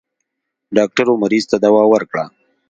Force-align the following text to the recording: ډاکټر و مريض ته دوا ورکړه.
ډاکټر 0.77 1.05
و 1.09 1.15
مريض 1.23 1.45
ته 1.51 1.57
دوا 1.65 1.83
ورکړه. 1.93 2.25